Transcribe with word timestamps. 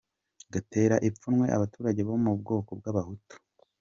-Gutera 0.47 0.95
ipfunwe 1.07 1.45
abaturage 1.57 2.01
bo 2.07 2.15
mu 2.23 2.31
bwoko 2.39 2.71
bw’abahutu 2.79 3.33